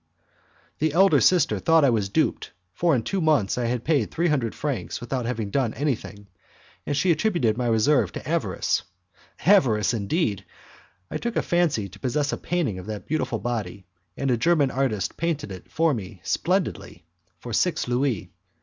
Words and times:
The 0.79 0.93
elder 0.93 1.21
sister 1.21 1.59
thought 1.59 1.85
I 1.85 1.91
was 1.91 2.09
duped, 2.09 2.53
for 2.73 2.95
in 2.95 3.03
two 3.03 3.21
months 3.21 3.55
I 3.59 3.65
had 3.65 3.83
paid 3.83 4.09
three 4.09 4.29
hundred 4.29 4.55
francs 4.55 4.99
without 4.99 5.27
having 5.27 5.51
done 5.51 5.75
anything, 5.75 6.25
and 6.87 6.97
she 6.97 7.11
attributed 7.11 7.55
my 7.55 7.67
reserve 7.67 8.11
to 8.13 8.27
avarice. 8.27 8.81
Avarice, 9.45 9.93
indeed! 9.93 10.43
I 11.11 11.19
took 11.19 11.35
a 11.35 11.43
fancy 11.43 11.87
to 11.87 11.99
possess 11.99 12.33
a 12.33 12.37
painting 12.37 12.79
of 12.79 12.87
that 12.87 13.05
beautiful 13.05 13.37
body, 13.37 13.85
and 14.17 14.31
a 14.31 14.37
German 14.37 14.71
artist 14.71 15.17
painted 15.17 15.51
it 15.51 15.71
for 15.71 15.93
me 15.93 16.21
splendidly 16.23 17.05
for 17.37 17.53
six 17.53 17.87
louis. 17.87 18.31